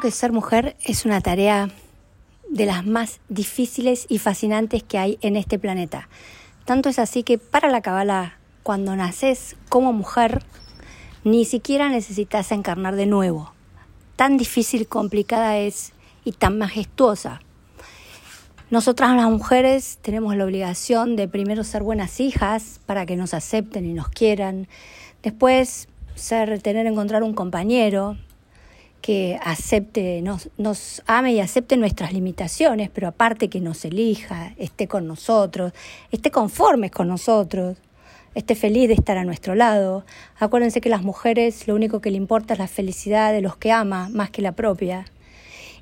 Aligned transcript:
que 0.00 0.10
ser 0.10 0.32
mujer 0.32 0.76
es 0.84 1.04
una 1.04 1.20
tarea 1.20 1.68
de 2.48 2.66
las 2.66 2.86
más 2.86 3.20
difíciles 3.28 4.06
y 4.08 4.18
fascinantes 4.18 4.82
que 4.82 4.98
hay 4.98 5.18
en 5.22 5.36
este 5.36 5.58
planeta. 5.58 6.08
Tanto 6.64 6.88
es 6.88 6.98
así 6.98 7.22
que 7.22 7.38
para 7.38 7.68
la 7.68 7.82
cabala, 7.82 8.38
cuando 8.62 8.96
naces 8.96 9.56
como 9.68 9.92
mujer, 9.92 10.42
ni 11.24 11.44
siquiera 11.44 11.88
necesitas 11.88 12.52
encarnar 12.52 12.96
de 12.96 13.06
nuevo. 13.06 13.52
Tan 14.16 14.36
difícil, 14.36 14.86
complicada 14.86 15.58
es 15.58 15.92
y 16.24 16.32
tan 16.32 16.58
majestuosa. 16.58 17.40
Nosotras 18.70 19.14
las 19.16 19.30
mujeres 19.30 19.98
tenemos 20.00 20.36
la 20.36 20.44
obligación 20.44 21.16
de 21.16 21.28
primero 21.28 21.64
ser 21.64 21.82
buenas 21.82 22.20
hijas 22.20 22.80
para 22.86 23.04
que 23.04 23.16
nos 23.16 23.34
acepten 23.34 23.84
y 23.84 23.92
nos 23.92 24.08
quieran, 24.08 24.68
después 25.22 25.88
ser, 26.14 26.62
tener, 26.62 26.86
encontrar 26.86 27.22
un 27.22 27.34
compañero, 27.34 28.16
que 29.02 29.38
acepte, 29.42 30.22
nos, 30.22 30.48
nos 30.56 31.02
ame 31.06 31.32
y 31.32 31.40
acepte 31.40 31.76
nuestras 31.76 32.12
limitaciones, 32.12 32.88
pero 32.88 33.08
aparte 33.08 33.48
que 33.48 33.60
nos 33.60 33.84
elija, 33.84 34.54
esté 34.56 34.86
con 34.86 35.06
nosotros, 35.06 35.72
esté 36.12 36.30
conforme 36.30 36.90
con 36.90 37.08
nosotros, 37.08 37.76
esté 38.34 38.54
feliz 38.54 38.88
de 38.88 38.94
estar 38.94 39.18
a 39.18 39.24
nuestro 39.24 39.56
lado. 39.56 40.04
Acuérdense 40.38 40.80
que 40.80 40.88
las 40.88 41.02
mujeres 41.02 41.66
lo 41.66 41.74
único 41.74 42.00
que 42.00 42.12
le 42.12 42.16
importa 42.16 42.54
es 42.54 42.60
la 42.60 42.68
felicidad 42.68 43.32
de 43.32 43.42
los 43.42 43.56
que 43.56 43.72
ama 43.72 44.08
más 44.08 44.30
que 44.30 44.40
la 44.40 44.52
propia. 44.52 45.04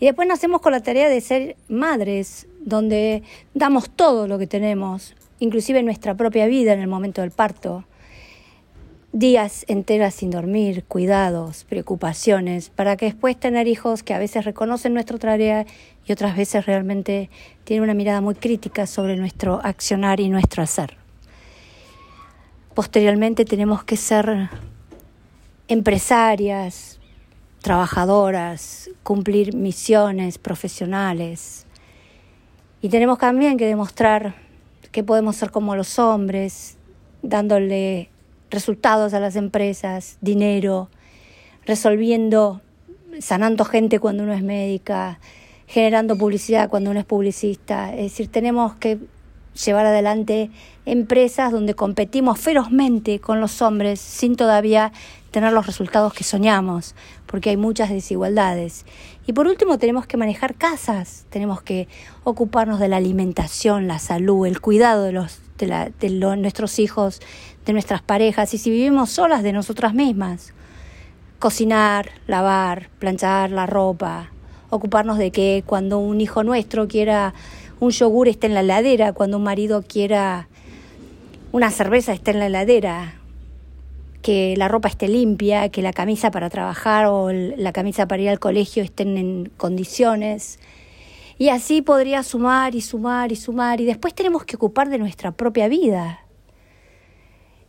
Y 0.00 0.06
después 0.06 0.28
nacemos 0.28 0.60
con 0.60 0.72
la 0.72 0.80
tarea 0.80 1.08
de 1.08 1.20
ser 1.20 1.56
madres, 1.68 2.46
donde 2.60 3.24
damos 3.52 3.90
todo 3.90 4.28
lo 4.28 4.38
que 4.38 4.46
tenemos, 4.46 5.16
inclusive 5.40 5.82
nuestra 5.82 6.14
propia 6.14 6.46
vida 6.46 6.72
en 6.72 6.80
el 6.80 6.86
momento 6.86 7.20
del 7.20 7.32
parto 7.32 7.84
días 9.12 9.64
enteras 9.68 10.14
sin 10.14 10.30
dormir, 10.30 10.84
cuidados, 10.84 11.64
preocupaciones, 11.64 12.70
para 12.70 12.96
que 12.96 13.06
después 13.06 13.38
tener 13.38 13.66
hijos 13.66 14.02
que 14.02 14.14
a 14.14 14.18
veces 14.18 14.44
reconocen 14.44 14.92
nuestra 14.92 15.18
tarea 15.18 15.66
y 16.06 16.12
otras 16.12 16.36
veces 16.36 16.66
realmente 16.66 17.30
tienen 17.64 17.84
una 17.84 17.94
mirada 17.94 18.20
muy 18.20 18.34
crítica 18.34 18.86
sobre 18.86 19.16
nuestro 19.16 19.60
accionar 19.64 20.20
y 20.20 20.28
nuestro 20.28 20.62
hacer. 20.62 20.96
Posteriormente 22.74 23.44
tenemos 23.44 23.82
que 23.82 23.96
ser 23.96 24.50
empresarias, 25.68 27.00
trabajadoras, 27.62 28.90
cumplir 29.02 29.54
misiones 29.54 30.38
profesionales 30.38 31.66
y 32.80 32.88
tenemos 32.90 33.18
también 33.18 33.56
que 33.56 33.66
demostrar 33.66 34.36
que 34.92 35.02
podemos 35.02 35.36
ser 35.36 35.50
como 35.50 35.74
los 35.74 35.98
hombres, 35.98 36.76
dándole 37.22 38.10
resultados 38.50 39.14
a 39.14 39.20
las 39.20 39.36
empresas, 39.36 40.18
dinero, 40.20 40.88
resolviendo, 41.66 42.60
sanando 43.20 43.64
gente 43.64 44.00
cuando 44.00 44.22
uno 44.22 44.32
es 44.32 44.42
médica, 44.42 45.20
generando 45.66 46.16
publicidad 46.16 46.70
cuando 46.70 46.90
uno 46.90 47.00
es 47.00 47.06
publicista. 47.06 47.94
Es 47.94 48.04
decir, 48.12 48.28
tenemos 48.28 48.74
que 48.76 48.98
llevar 49.64 49.86
adelante 49.86 50.50
empresas 50.86 51.52
donde 51.52 51.74
competimos 51.74 52.38
ferozmente 52.38 53.20
con 53.20 53.40
los 53.40 53.60
hombres 53.60 54.00
sin 54.00 54.36
todavía 54.36 54.92
tener 55.30 55.52
los 55.52 55.66
resultados 55.66 56.14
que 56.14 56.24
soñamos, 56.24 56.94
porque 57.26 57.50
hay 57.50 57.56
muchas 57.56 57.90
desigualdades. 57.90 58.86
Y 59.26 59.34
por 59.34 59.46
último 59.46 59.78
tenemos 59.78 60.06
que 60.06 60.16
manejar 60.16 60.54
casas, 60.54 61.26
tenemos 61.28 61.60
que 61.60 61.88
ocuparnos 62.24 62.80
de 62.80 62.88
la 62.88 62.96
alimentación, 62.96 63.88
la 63.88 63.98
salud, 63.98 64.46
el 64.46 64.60
cuidado 64.60 65.04
de, 65.04 65.12
los, 65.12 65.40
de, 65.58 65.66
la, 65.66 65.90
de 66.00 66.10
nuestros 66.10 66.78
hijos, 66.78 67.20
de 67.66 67.72
nuestras 67.72 68.00
parejas, 68.02 68.54
y 68.54 68.58
si 68.58 68.70
vivimos 68.70 69.10
solas 69.10 69.42
de 69.42 69.52
nosotras 69.52 69.94
mismas. 69.94 70.54
Cocinar, 71.38 72.10
lavar, 72.26 72.88
planchar 72.98 73.50
la 73.50 73.66
ropa, 73.66 74.30
ocuparnos 74.70 75.18
de 75.18 75.30
que 75.30 75.62
cuando 75.66 75.98
un 75.98 76.20
hijo 76.20 76.42
nuestro 76.42 76.88
quiera 76.88 77.34
un 77.80 77.90
yogur 77.90 78.28
esté 78.28 78.48
en 78.48 78.54
la 78.54 78.60
heladera, 78.60 79.12
cuando 79.12 79.36
un 79.36 79.44
marido 79.44 79.82
quiera 79.86 80.48
una 81.52 81.70
cerveza 81.70 82.12
esté 82.12 82.32
en 82.32 82.40
la 82.40 82.46
heladera, 82.46 83.14
que 84.22 84.54
la 84.56 84.68
ropa 84.68 84.88
esté 84.88 85.08
limpia, 85.08 85.68
que 85.68 85.80
la 85.80 85.92
camisa 85.92 86.30
para 86.30 86.50
trabajar 86.50 87.06
o 87.06 87.30
la 87.32 87.72
camisa 87.72 88.06
para 88.06 88.22
ir 88.22 88.28
al 88.28 88.40
colegio 88.40 88.82
estén 88.82 89.16
en 89.16 89.50
condiciones. 89.56 90.58
Y 91.38 91.50
así 91.50 91.82
podría 91.82 92.24
sumar 92.24 92.74
y 92.74 92.80
sumar 92.80 93.30
y 93.30 93.36
sumar. 93.36 93.80
Y 93.80 93.84
después 93.84 94.14
tenemos 94.14 94.44
que 94.44 94.56
ocupar 94.56 94.88
de 94.88 94.98
nuestra 94.98 95.30
propia 95.30 95.68
vida. 95.68 96.26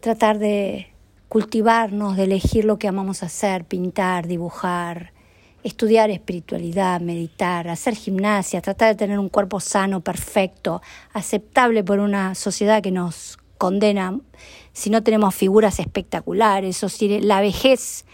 Tratar 0.00 0.38
de 0.38 0.88
cultivarnos, 1.28 2.16
de 2.16 2.24
elegir 2.24 2.66
lo 2.66 2.78
que 2.78 2.88
amamos 2.88 3.22
hacer, 3.22 3.64
pintar, 3.64 4.26
dibujar, 4.26 5.14
estudiar 5.64 6.10
espiritualidad, 6.10 7.00
meditar, 7.00 7.68
hacer 7.68 7.94
gimnasia, 7.94 8.60
tratar 8.60 8.90
de 8.90 8.94
tener 8.96 9.18
un 9.18 9.30
cuerpo 9.30 9.60
sano, 9.60 10.02
perfecto, 10.02 10.82
aceptable 11.14 11.82
por 11.82 12.00
una 12.00 12.34
sociedad 12.34 12.82
que 12.82 12.90
nos 12.90 13.38
condena 13.56 14.20
si 14.74 14.90
no 14.90 15.02
tenemos 15.02 15.34
figuras 15.34 15.80
espectaculares 15.80 16.84
o 16.84 16.90
si 16.90 17.20
la 17.20 17.40
vejez 17.40 18.04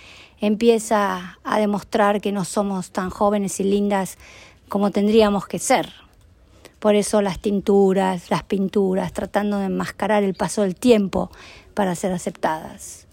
empieza 0.40 1.38
a 1.42 1.58
demostrar 1.58 2.20
que 2.20 2.32
no 2.32 2.44
somos 2.44 2.92
tan 2.92 3.10
jóvenes 3.10 3.60
y 3.60 3.64
lindas 3.64 4.16
como 4.70 4.90
tendríamos 4.90 5.46
que 5.46 5.58
ser. 5.58 5.92
Por 6.78 6.94
eso 6.94 7.20
las 7.20 7.40
tinturas, 7.40 8.30
las 8.30 8.42
pinturas, 8.44 9.12
tratando 9.12 9.58
de 9.58 9.66
enmascarar 9.66 10.22
el 10.22 10.32
paso 10.32 10.62
del 10.62 10.76
tiempo 10.76 11.30
para 11.74 11.94
ser 11.94 12.12
aceptadas. 12.12 13.06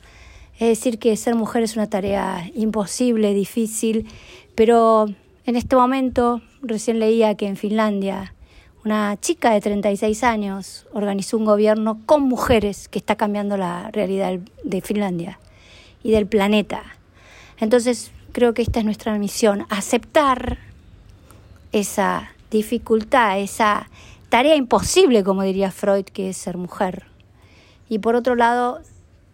Es 0.57 0.69
decir, 0.69 0.99
que 0.99 1.17
ser 1.17 1.35
mujer 1.35 1.63
es 1.63 1.75
una 1.75 1.89
tarea 1.89 2.49
imposible, 2.55 3.33
difícil, 3.33 4.07
pero 4.55 5.07
en 5.45 5.55
este 5.57 5.75
momento 5.75 6.41
recién 6.61 6.99
leía 6.99 7.35
que 7.35 7.47
en 7.47 7.57
Finlandia 7.57 8.33
una 8.85 9.17
chica 9.19 9.51
de 9.51 9.59
36 9.59 10.23
años 10.23 10.87
organizó 10.93 11.37
un 11.37 11.43
gobierno 11.43 11.99
con 12.05 12.21
mujeres 12.21 12.87
que 12.87 12.99
está 12.99 13.17
cambiando 13.17 13.57
la 13.57 13.91
realidad 13.91 14.39
de 14.63 14.81
Finlandia 14.81 15.39
y 16.03 16.11
del 16.11 16.25
planeta. 16.25 16.83
Entonces 17.59 18.11
creo 18.31 18.53
que 18.53 18.61
esta 18.61 18.79
es 18.79 18.85
nuestra 18.85 19.17
misión, 19.17 19.65
aceptar 19.69 20.59
esa 21.79 22.29
dificultad, 22.51 23.39
esa 23.39 23.89
tarea 24.29 24.55
imposible, 24.55 25.23
como 25.23 25.43
diría 25.43 25.71
Freud, 25.71 26.05
que 26.05 26.29
es 26.29 26.37
ser 26.37 26.57
mujer. 26.57 27.05
Y 27.89 27.99
por 27.99 28.15
otro 28.15 28.35
lado, 28.35 28.81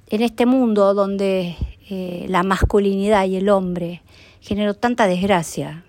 en 0.08 0.22
este 0.22 0.46
mundo 0.46 0.94
donde 0.94 1.56
eh, 1.90 2.26
la 2.30 2.44
masculinidad 2.44 3.26
y 3.26 3.38
el 3.38 3.50
hombre 3.50 4.02
generó 4.42 4.74
tanta 4.74 5.08
desgracia, 5.08 5.84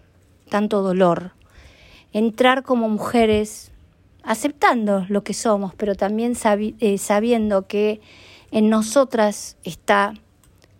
tanto 0.48 0.82
dolor, 0.82 1.32
entrar 2.12 2.62
como 2.62 2.88
mujeres 2.88 3.72
aceptando 4.22 5.04
lo 5.08 5.22
que 5.22 5.34
somos, 5.34 5.74
pero 5.74 5.94
también 5.94 6.34
eh, 6.80 6.98
sabiendo 6.98 7.66
que 7.66 8.00
en 8.50 8.70
nosotras 8.70 9.56
está 9.64 10.14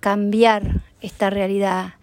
cambiar 0.01 0.83
esta 1.01 1.31
realidad 1.31 1.95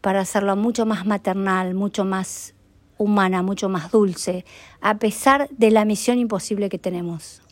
para 0.00 0.20
hacerla 0.20 0.54
mucho 0.54 0.86
más 0.86 1.04
maternal, 1.04 1.74
mucho 1.74 2.04
más 2.04 2.54
humana, 2.98 3.42
mucho 3.42 3.68
más 3.68 3.90
dulce, 3.90 4.44
a 4.80 4.98
pesar 4.98 5.48
de 5.50 5.70
la 5.70 5.84
misión 5.84 6.18
imposible 6.18 6.68
que 6.68 6.78
tenemos. 6.78 7.42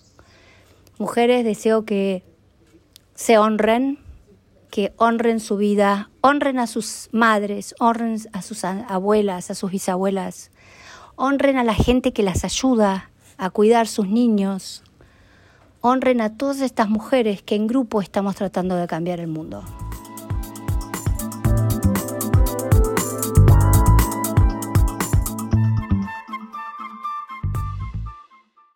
Mujeres, 0.99 1.45
deseo 1.45 1.85
que 1.85 2.23
se 3.15 3.39
honren, 3.39 3.99
que 4.71 4.93
honren 4.97 5.41
su 5.41 5.57
vida, 5.57 6.11
honren 6.21 6.59
a 6.59 6.67
sus 6.67 7.09
madres, 7.13 7.75
honren 7.79 8.19
a 8.33 8.43
sus 8.43 8.65
abuelas, 8.65 9.51
a 9.51 9.55
sus 9.55 9.71
bisabuelas, 9.71 10.51
honren 11.17 11.59
a 11.59 11.65
la 11.65 11.75
gente 11.75 12.13
que 12.13 12.23
las 12.23 12.45
ayuda 12.45 13.11
a 13.37 13.51
cuidar 13.51 13.87
sus 13.87 14.09
niños, 14.09 14.83
honren 15.81 16.21
a 16.21 16.37
todas 16.37 16.61
estas 16.61 16.89
mujeres 16.89 17.43
que 17.43 17.55
en 17.55 17.67
grupo 17.67 18.01
estamos 18.01 18.37
tratando 18.37 18.77
de 18.77 18.87
cambiar 18.87 19.21
el 19.21 19.29
mundo. 19.29 19.65